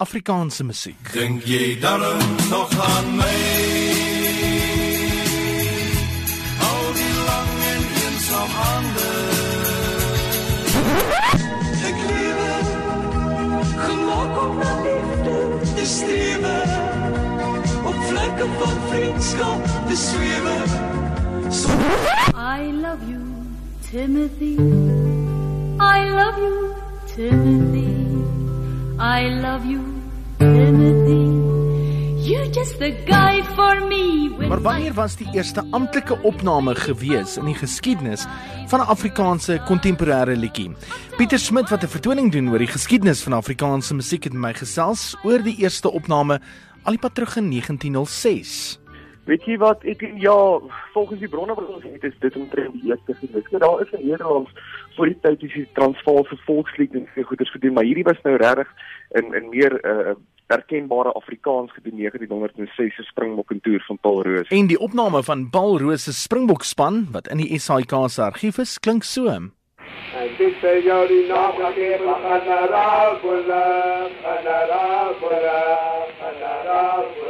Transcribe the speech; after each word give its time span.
Afrikaanse 0.00 0.64
musiek. 0.64 1.12
Dink 1.12 1.44
jy 1.44 1.76
dan 1.80 2.00
nog 2.48 2.70
aan 2.80 3.08
my? 3.18 3.40
Al 6.68 6.86
die 6.96 7.16
lang 7.26 7.50
en 7.72 7.82
eensaam 8.04 8.54
aande. 8.64 9.10
Ek 11.90 12.00
lewe 12.08 12.48
gemaak 13.84 14.40
om 14.46 14.56
na 14.62 14.72
liefde 14.86 15.36
te 15.74 15.84
strewe. 15.94 16.56
Op 17.92 18.02
vlekke 18.08 18.48
van 18.58 18.76
vriendskap 18.88 19.70
te 19.88 19.96
swewe. 20.06 20.56
So 21.52 21.68
I 22.40 22.72
love 22.72 23.04
you, 23.10 23.20
Timothy. 23.90 24.56
I 25.80 26.08
love 26.08 26.40
you, 26.40 26.72
Timothy. 27.14 27.99
I 29.00 29.28
love 29.40 29.64
you, 29.64 29.80
Timothy. 30.38 31.24
You're 32.20 32.52
just 32.52 32.78
the 32.78 32.90
guy 33.08 33.40
for 33.56 33.80
me. 33.88 34.28
When 34.36 34.48
Maar 34.48 34.60
wanneer 34.60 34.94
was 34.94 35.16
die 35.16 35.28
eerste 35.32 35.64
amptelike 35.70 36.18
opname 36.22 36.74
gewees 36.74 37.38
in 37.40 37.48
die 37.48 37.54
geskiedenis 37.56 38.26
van 38.68 38.80
'n 38.80 38.92
Afrikaanse 38.92 39.62
kontemporêre 39.64 40.36
liedjie? 40.36 40.76
Pieter 41.16 41.38
Smit 41.38 41.70
wat 41.70 41.82
'n 41.82 41.88
vertoning 41.88 42.32
doen 42.32 42.50
oor 42.50 42.58
die 42.58 42.66
geskiedenis 42.66 43.22
van 43.22 43.32
Afrikaanse 43.32 43.94
musiek 43.94 44.24
het 44.24 44.32
met 44.32 44.42
my 44.42 44.54
gesels 44.54 45.16
oor 45.22 45.42
die 45.42 45.56
eerste 45.56 45.90
opname 45.90 46.40
al 46.82 46.92
die 46.92 47.00
pad 47.00 47.14
terug 47.14 47.36
in 47.36 47.48
1906. 47.48 48.79
Weet 49.30 49.44
jy 49.46 49.56
wat 49.62 49.84
ek 49.86 50.00
ja, 50.18 50.34
volgens 50.90 51.20
die 51.22 51.28
bronne 51.30 51.54
wat 51.54 51.68
ons 51.70 51.84
het 51.86 52.04
is 52.08 52.16
dit 52.18 52.36
omtrent 52.36 52.72
die 52.74 52.90
eerste 52.90 53.14
gewees. 53.14 53.46
Nou 53.52 53.60
daar 53.62 53.82
is 53.84 53.92
in 53.94 54.08
Nederland 54.08 54.48
voor 54.96 55.06
die 55.06 55.18
tyd 55.22 55.44
is 55.46 55.54
die 55.54 55.68
Transvaalse 55.78 56.38
volkslied 56.48 56.96
en 56.98 57.06
so 57.14 57.22
goeders 57.28 57.52
gedoen, 57.54 57.76
maar 57.76 57.86
hierdie 57.86 58.08
was 58.08 58.18
nou 58.26 58.34
regtig 58.42 58.72
in 59.20 59.34
in 59.38 59.48
meer 59.54 59.78
uh 59.86 60.18
erkenbare 60.50 61.12
Afrikaans 61.12 61.70
gedoen 61.72 61.96
1906 61.96 62.96
se 62.96 63.02
Springbok 63.02 63.50
en 63.50 63.60
toer 63.60 63.84
van 63.86 63.98
Paul 64.00 64.22
Roos. 64.22 64.48
En 64.48 64.66
die 64.66 64.78
opname 64.78 65.22
van 65.22 65.50
Paul 65.50 65.78
Roos 65.78 66.04
se 66.04 66.12
Springbok 66.12 66.66
span 66.66 67.06
wat 67.14 67.30
in 67.30 67.38
die 67.38 67.58
SAIK 67.58 67.94
se 68.06 68.22
argief 68.22 68.58
is, 68.58 68.78
klink 68.78 69.06
so. 69.06 69.30
En 69.30 70.30
dit 70.38 70.54
sê 70.58 70.80
jou 70.82 71.06
die 71.06 71.26
naam 71.30 71.54
van 71.54 71.74
die 71.78 71.94
generaal 72.02 73.18
Bola, 73.22 73.64
generaal 74.26 75.14
Bola, 75.22 75.58
generaal 76.18 77.06
Bola. 77.14 77.29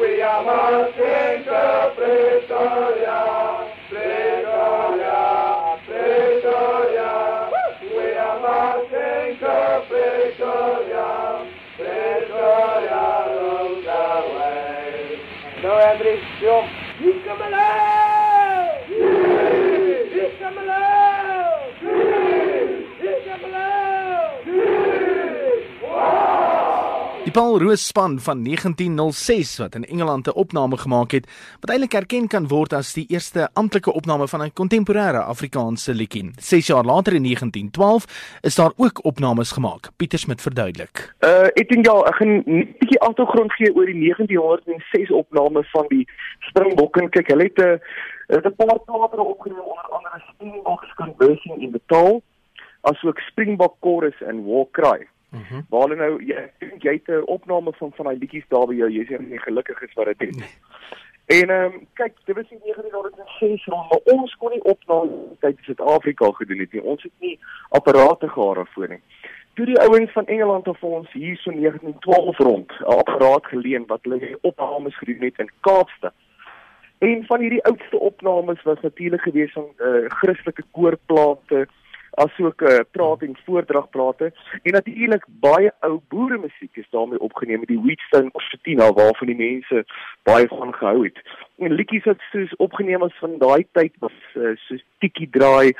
We 0.00 0.22
are 0.22 0.44
marching 0.44 1.44
to 1.44 1.92
Pretoria, 1.96 3.18
Pretoria, 3.88 5.18
Pretoria. 5.86 7.12
We 7.94 8.06
are 8.12 8.38
marching 8.40 9.38
to 9.38 9.54
Pretoria, 9.88 11.08
Pretoria, 11.76 13.02
round 13.30 13.84
the 13.86 14.04
way. 14.36 15.20
No, 15.62 15.70
Andrew, 15.78 16.16
yo, 16.42 16.54
you 17.00 17.12
come 17.24 17.40
alive! 17.40 18.90
You 18.90 20.30
come 20.38 20.58
alive! 20.58 20.99
Die 27.30 27.38
Paul 27.38 27.60
Roos 27.62 27.86
span 27.86 28.18
van 28.18 28.42
1906 28.42 29.58
wat 29.58 29.74
in 29.74 29.84
Engeland 29.84 30.26
'n 30.26 30.34
opname 30.34 30.76
gemaak 30.76 31.10
het 31.10 31.26
wat 31.60 31.70
eintlik 31.70 31.94
erken 31.94 32.26
kan 32.28 32.48
word 32.48 32.72
as 32.72 32.92
die 32.92 33.06
eerste 33.08 33.48
amptelike 33.52 33.92
opname 33.92 34.28
van 34.28 34.42
'n 34.42 34.52
kontemporêre 34.52 35.22
Afrikaanse 35.34 35.94
liedjie. 35.94 36.30
6 36.36 36.66
jaar 36.66 36.84
later 36.84 37.12
in 37.12 37.22
1912 37.22 38.04
is 38.40 38.54
daar 38.54 38.72
ook 38.76 39.04
opnames 39.04 39.52
gemaak. 39.52 39.88
Pieter 39.96 40.18
Smit 40.18 40.40
verduidelik. 40.40 41.14
Uh 41.20 41.46
ek 41.54 41.68
dink 41.68 41.86
ja, 41.86 41.94
ek 42.10 42.14
gaan 42.14 42.42
'n 42.46 42.74
bietjie 42.78 43.00
agtergrond 43.00 43.52
gee 43.52 43.74
oor 43.74 43.86
die 43.86 44.00
1906 44.00 45.10
opname 45.10 45.64
van 45.64 45.84
die 45.88 46.08
Springbok 46.38 46.96
en 46.96 47.08
kyk, 47.10 47.28
hulle 47.28 47.42
het 47.42 47.58
'n 47.58 47.80
uh, 48.34 48.42
'n 48.44 48.54
paar 48.56 48.78
teater 48.86 49.20
opgeneem 49.20 49.60
onder 49.72 49.86
andere 49.90 50.22
Springbok 50.32 50.82
Conversion 50.96 51.60
in 51.60 51.70
Betaal, 51.70 52.22
asook 52.80 53.18
Springbok 53.18 53.76
Chorus 53.80 54.20
en 54.20 54.44
War 54.44 54.66
Cry. 54.70 55.06
Mm 55.30 55.66
waar 55.68 55.88
hulle 55.88 55.96
nou 55.96 56.22
jy 56.24 56.40
dink 56.58 56.82
jy 56.82 56.92
het 56.92 57.08
'n 57.08 57.26
opname 57.26 57.72
van 57.72 57.92
van 57.92 58.06
daai 58.06 58.18
liedjies 58.18 58.48
daar 58.48 58.66
by 58.66 58.74
jou, 58.74 58.90
jy 58.90 59.04
sê 59.06 59.18
nie 59.18 59.38
gelukkig 59.38 59.82
is 59.82 59.94
wat 59.94 60.06
dit 60.06 60.18
doen. 60.18 60.42
En 61.30 61.50
ehm 61.50 61.64
um, 61.64 61.86
kyk, 61.92 62.14
dit 62.24 62.34
was 62.34 62.50
in 62.50 62.58
1906 62.62 63.66
rond, 63.66 63.90
maar 63.90 64.14
ons 64.14 64.36
kon 64.36 64.50
nie 64.50 64.62
opname 64.62 65.10
tyd 65.38 65.58
in 65.58 65.64
Suid-Afrika 65.64 66.30
gedoen 66.32 66.58
het 66.58 66.72
nie. 66.72 66.82
Ons 66.82 67.02
het 67.02 67.12
nie 67.18 67.38
apparate 67.68 68.28
gehad 68.28 68.54
daarvoor 68.54 68.88
nie. 68.88 69.02
Toe 69.54 69.66
die 69.66 69.80
ouens 69.80 70.12
van 70.12 70.26
Engeland 70.26 70.68
af 70.68 70.78
vir 70.78 70.96
ons 70.98 71.12
hier 71.12 71.36
so 71.36 71.50
1912 71.50 72.38
rond 72.38 72.72
'n 72.80 72.84
apparaat 72.84 73.46
geleen 73.46 73.86
wat 73.86 74.02
hulle 74.02 74.38
opnames 74.40 74.98
gedoen 74.98 75.22
het 75.22 75.38
in 75.38 75.50
Kaapstad. 75.60 76.14
En 76.98 77.24
van 77.26 77.40
hierdie 77.40 77.64
oudste 77.64 77.98
opnames 77.98 78.62
was 78.62 78.80
natuurlik 78.80 79.20
gewees 79.20 79.52
van 79.52 79.68
uh, 79.78 80.04
Christelike 80.08 80.64
koorplate 80.70 81.68
asook 82.10 82.60
uh, 82.60 82.80
praat 82.90 83.22
en 83.22 83.36
voordragplate 83.44 84.32
en 84.62 84.72
natuurlik 84.72 85.24
baie 85.26 85.70
ou 85.86 86.00
boere 86.08 86.38
musiek 86.38 86.76
is 86.76 86.90
daarmee 86.90 87.20
opgeneem 87.20 87.58
met 87.58 87.68
die 87.68 87.80
Wheatstone 87.80 88.30
Concertina 88.30 88.92
waarvan 88.92 89.32
die 89.32 89.36
mense 89.36 89.84
baie 90.22 90.48
van 90.48 90.74
gehou 90.74 91.04
het. 91.04 91.18
En 91.58 91.72
liedjies 91.72 92.04
wat 92.04 92.22
soos 92.32 92.56
opgeneem 92.56 93.04
is 93.04 93.18
van 93.18 93.38
daai 93.38 93.66
tyd 93.72 93.94
was 93.98 94.16
uh, 94.34 94.56
soos 94.66 94.84
Tikkie 94.98 95.30
draai, 95.30 95.72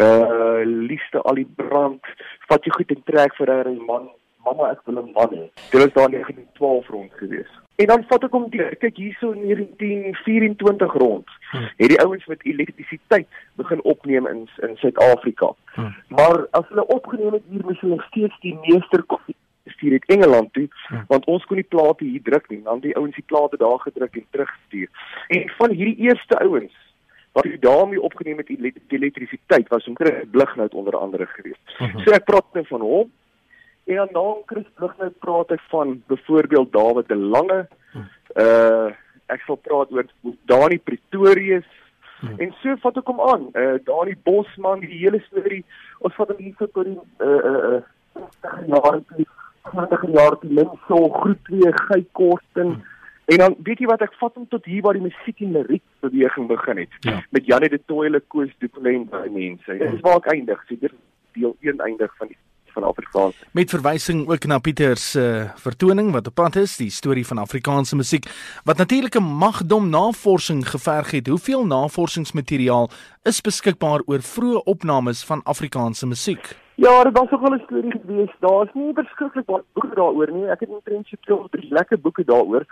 uh 0.00 0.62
Liefde 0.64 1.20
al 1.22 1.40
die 1.40 1.48
brand, 1.56 2.06
vat 2.48 2.64
jy 2.64 2.72
goed 2.76 2.94
en 2.94 3.02
trek 3.04 3.34
vir 3.36 3.50
'n 3.52 3.84
man, 3.86 4.08
mamma 4.44 4.70
ek 4.72 4.80
wil 4.86 5.02
'n 5.02 5.12
man 5.12 5.34
hê. 5.36 5.50
Dit 5.70 5.80
was 5.80 5.92
daar 5.92 6.10
1912 6.10 6.88
rond 6.88 7.12
gewees. 7.12 7.61
En 7.76 7.86
dan 7.86 8.04
vat 8.08 8.24
ek 8.24 8.34
hom 8.36 8.48
deur. 8.52 8.74
Kyk 8.80 8.98
hierso 9.00 9.32
in 9.32 9.46
1924 9.48 10.96
rond. 11.02 11.30
Hmm. 11.50 11.68
Het 11.76 11.94
die 11.94 12.00
ouens 12.00 12.26
met 12.26 12.44
elektrisiteit 12.44 13.28
begin 13.60 13.82
opneem 13.82 14.26
in 14.26 14.48
in 14.66 14.76
Suid-Afrika. 14.76 15.52
Hmm. 15.74 15.94
Maar 16.08 16.46
as 16.50 16.68
hulle 16.68 16.86
opgeneem 16.86 17.38
het 17.38 17.46
hier 17.48 17.64
moes 17.64 17.80
hulle 17.80 18.02
steeds 18.08 18.36
die 18.40 18.58
meester 18.66 19.04
stuur 19.64 19.92
het 19.92 20.04
Engeland 20.10 20.52
toe 20.52 20.68
hmm. 20.88 21.04
want 21.08 21.24
ons 21.24 21.44
kon 21.44 21.56
nie 21.56 21.68
plate 21.68 22.04
hier 22.04 22.22
druk 22.22 22.48
nie. 22.50 22.62
Dan 22.62 22.80
die 22.84 22.96
ouens 22.96 23.14
die 23.14 23.26
plate 23.26 23.56
daar 23.56 23.78
gedruk 23.80 24.16
en 24.16 24.26
terugstuur. 24.30 24.88
En 25.28 25.48
van 25.58 25.70
hierdie 25.70 26.08
eerste 26.08 26.38
ouens 26.38 26.78
wat 27.32 27.48
hy 27.48 27.56
daarmee 27.60 28.00
opgeneem 28.00 28.42
het 28.42 28.50
die 28.52 28.72
elektrisiteit 28.88 29.68
was 29.72 29.86
omtrent 29.88 30.30
Blignout 30.30 30.74
onder 30.74 30.96
andere 30.96 31.26
geweest. 31.26 31.60
Uh 31.78 31.88
-huh. 31.88 32.04
So 32.04 32.12
ek 32.12 32.24
praat 32.24 32.52
net 32.52 32.68
van 32.68 32.80
hom. 32.80 33.12
En 33.84 33.96
dan 33.96 34.08
na 34.12 34.34
Chris 34.46 34.66
Blignout 34.74 35.18
praat 35.18 35.50
ek 35.50 35.62
van 35.70 36.02
byvoorbeeld 36.06 36.72
Dawid 36.72 37.08
de 37.08 37.16
Lange. 37.16 37.68
Uh 38.34 38.90
ek 39.32 39.40
sal 39.46 39.56
praat 39.56 39.92
oor 39.92 40.04
Dani 40.50 40.78
Pretorius. 40.78 41.68
Uh 42.22 42.28
-huh. 42.28 42.38
En 42.38 42.54
so 42.62 42.76
vat 42.76 42.96
ek 42.96 43.06
hom 43.06 43.20
aan. 43.20 43.48
Uh 43.52 43.78
Dani 43.84 44.14
Bosman, 44.22 44.80
die 44.80 44.98
hele 44.98 45.20
storie. 45.26 45.64
Ons 45.98 46.14
vat 46.14 46.28
hom 46.28 46.38
hier 46.38 46.54
vir 46.58 46.70
tot 46.72 46.84
die 46.84 46.98
uh 47.18 47.44
uh 47.74 47.82
20 48.12 48.66
jaar 48.66 49.00
toe. 49.08 49.26
20 49.72 50.08
jaar 50.12 50.38
toe 50.38 50.52
Lenso 50.52 51.08
groep 51.08 51.44
2 51.48 51.72
Gey 51.72 52.06
Korsten. 52.12 52.66
Uh 52.66 52.76
-huh. 52.76 52.90
En 53.24 53.38
dan 53.38 53.54
weet 53.62 53.78
jy 53.78 53.86
wat 53.86 54.02
ek 54.02 54.14
vat 54.20 54.34
hom 54.34 54.46
tot 54.50 54.64
hier 54.66 54.82
waar 54.82 54.98
die 54.98 55.04
musiek 55.04 55.40
en 55.40 55.52
liriek 55.54 55.82
beweging 56.04 56.48
begin 56.50 56.82
het 56.82 56.96
ja. 57.06 57.22
met 57.30 57.46
Janie 57.46 57.68
de 57.68 57.80
Toile, 57.86 58.20
Koos 58.20 58.50
Duplin 58.58 59.06
by 59.10 59.28
mense. 59.30 59.76
Dit 59.78 59.92
is 59.92 60.00
waar 60.00 60.18
ek 60.20 60.32
eindig. 60.34 60.64
So 60.66 60.76
dit 60.80 60.92
deel 61.38 61.54
1 61.60 61.80
eindig 61.80 62.16
van 62.18 62.32
die 62.32 62.36
van 62.72 62.82
Afrikaans. 62.82 63.44
Met 63.52 63.70
verwysing 63.70 64.28
ook 64.28 64.44
na 64.44 64.58
Pieter 64.58 64.96
se 64.96 65.20
uh, 65.20 65.50
vertoning 65.56 66.12
wat 66.12 66.26
op 66.26 66.34
pad 66.34 66.56
is, 66.56 66.76
die 66.76 66.90
storie 66.90 67.26
van 67.26 67.38
Afrikaanse 67.38 67.96
musiek 67.96 68.26
wat 68.64 68.76
natuurlik 68.76 69.14
'n 69.14 69.22
magdom 69.22 69.88
navorsing 69.88 70.68
geverg 70.68 71.10
het. 71.10 71.26
Hoeveel 71.26 71.66
navorsingsmateriaal 71.66 72.90
is 73.22 73.40
beskikbaar 73.40 74.02
oor 74.06 74.20
vroeë 74.20 74.64
opnames 74.64 75.24
van 75.24 75.42
Afrikaanse 75.42 76.06
musiek? 76.06 76.56
Ja, 76.74 77.04
dit 77.04 77.18
was 77.18 77.30
ook 77.30 77.42
al 77.42 77.54
'n 77.54 77.62
storie 77.64 77.92
geweest. 77.92 78.36
Daar's 78.40 78.70
nie 78.74 78.92
beskiklik 78.92 79.44
baie 79.44 79.62
boeke 79.72 79.94
daaroor 79.94 80.30
nie. 80.30 80.46
Ek 80.46 80.60
het 80.60 80.68
omtrent 80.68 81.06
so 81.20 81.48
'n 81.50 81.66
lekker 81.68 82.00
boeke 82.00 82.24
daaroor 82.24 82.64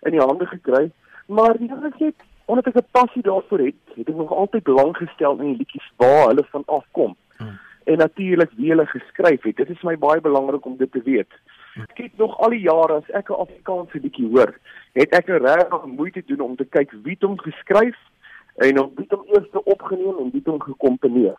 in 0.00 0.10
die 0.10 0.20
hande 0.20 0.46
gekry. 0.46 0.90
Maar 1.26 1.58
die 1.58 1.68
ding 1.68 1.84
is 1.84 1.98
net 1.98 2.14
omdat 2.44 2.66
ek 2.66 2.76
'n 2.76 2.86
passie 2.90 3.22
daarvoor 3.22 3.58
het, 3.58 3.74
het 3.94 4.08
ek 4.08 4.16
nog 4.16 4.32
altyd 4.32 4.62
belang 4.62 4.96
gestel 4.96 5.38
in 5.38 5.46
die 5.46 5.56
liedjies 5.56 5.92
waar 5.96 6.26
hulle 6.28 6.44
van 6.50 6.62
afkom. 6.66 7.16
Hmm. 7.36 7.58
En 7.88 8.02
natuurlik 8.02 8.50
wie 8.56 8.68
hulle 8.72 8.86
geskryf 8.86 9.46
het. 9.48 9.56
Dit 9.56 9.70
is 9.72 9.80
vir 9.80 9.90
my 9.90 9.96
baie 10.02 10.20
belangrik 10.20 10.66
om 10.68 10.76
dit 10.76 10.92
te 10.92 11.00
weet. 11.04 11.32
Ek 11.86 12.02
het 12.02 12.20
nog 12.20 12.34
al 12.42 12.52
die 12.52 12.64
jare 12.66 13.00
as 13.00 13.10
ek 13.16 13.30
'n 13.30 13.40
Afrikaanse 13.44 14.00
liedjie 14.02 14.28
hoor, 14.28 14.52
het 14.92 15.14
ek 15.14 15.26
regtig 15.26 15.84
moeite 15.86 16.22
doen 16.26 16.40
om 16.40 16.56
te 16.56 16.64
kyk 16.64 16.90
wie 16.90 17.16
dit 17.16 17.28
hom 17.28 17.38
geskryf 17.38 17.96
en 18.56 18.80
om 18.82 18.92
wie 18.96 19.06
dit 19.06 19.18
hom 19.18 19.26
eers 19.34 19.62
opgeneem 19.64 20.18
en 20.18 20.30
wie 20.32 20.42
dit 20.42 20.52
hom 20.52 20.60
gekomponeer. 20.60 21.36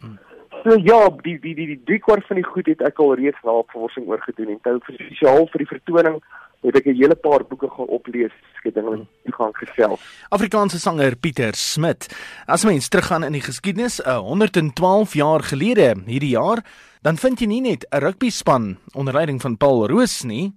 Hmm. 0.00 0.18
So 0.62 0.76
ja, 0.82 1.08
die 1.22 1.38
die 1.40 1.54
die 1.54 1.66
die 1.66 1.82
drie 1.84 1.98
kwart 1.98 2.26
van 2.26 2.36
die 2.36 2.44
goed 2.44 2.66
het 2.66 2.80
ek 2.80 2.98
al 2.98 3.14
reeds 3.14 3.42
navorsing 3.42 4.06
oor 4.06 4.20
gedoen 4.20 4.48
en 4.54 4.60
tou 4.60 4.78
vir 4.86 4.94
spesiaal 4.94 5.46
vir 5.52 5.58
die 5.58 5.72
vertoning 5.74 6.22
het 6.62 6.76
ek 6.76 6.86
'n 6.86 6.96
hele 6.96 7.14
paar 7.14 7.44
boeke 7.44 7.68
gaan 7.68 7.86
oplees, 7.86 8.32
skedinge 8.56 9.06
en 9.24 9.32
gaan 9.32 9.52
gesels. 9.52 10.00
Afrikaanse 10.28 10.78
sanger 10.78 11.16
Pieter 11.16 11.54
Smit. 11.54 12.08
As 12.46 12.64
mens 12.64 12.88
teruggaan 12.88 13.24
in 13.24 13.32
die 13.32 13.40
geskiedenis, 13.40 14.00
'n 14.00 14.08
uh, 14.08 14.18
112 14.18 15.14
jaar 15.14 15.42
gelede 15.42 15.94
hierdie 16.06 16.36
jaar, 16.36 16.64
dan 17.02 17.16
vind 17.16 17.40
jy 17.40 17.46
nie 17.46 17.60
net 17.60 17.86
'n 17.90 17.98
rugby 17.98 18.30
span 18.30 18.78
onder 18.94 19.14
leiding 19.14 19.40
van 19.40 19.56
Paul 19.56 19.86
Roos 19.86 20.22
nie. 20.22 20.52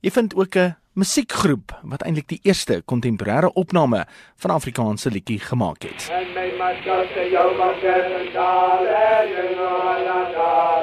Jy 0.00 0.10
vind 0.10 0.34
ook 0.34 0.56
'n 0.56 0.76
musiekgroep 0.92 1.78
wat 1.82 2.02
eintlik 2.02 2.28
die 2.28 2.40
eerste 2.42 2.82
kontemporêre 2.84 3.52
opname 3.52 4.06
van 4.36 4.50
Afrikaanse 4.50 5.10
liedjie 5.10 5.38
gemaak 5.38 5.82
het. 5.82 6.08
En 6.10 6.32
my 6.34 6.48
masker 6.58 7.06
se 7.14 7.28
jou 7.30 7.56
masker 7.56 8.04
en 8.20 8.32
dale, 8.32 9.26
jy 9.34 9.54
nou 9.54 9.78
la 10.04 10.79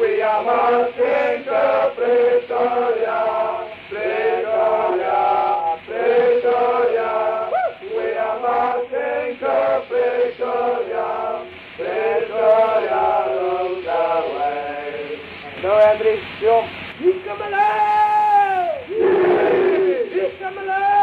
We 0.00 0.20
are 0.22 0.42
marching 0.44 1.44
to 1.44 1.92
Pretoria, 1.94 3.20
Pretoria, 3.88 5.20
Pretoria. 5.86 7.12
We 7.94 8.06
are 8.18 8.38
marching 8.40 9.38
to 9.38 9.54
Pretoria, 9.88 11.08
Pretoria 11.76 13.04
rules 13.30 13.84
the 13.84 14.02
way. 14.34 15.20
Come 17.24 17.42
alive! 17.42 18.88
You 18.90 20.30
come 20.40 20.58
alive! 20.58 20.93